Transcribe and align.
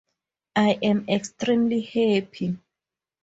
I 0.55 0.79
am 0.81 1.05
extremely 1.09 1.81
happy. 1.81 2.57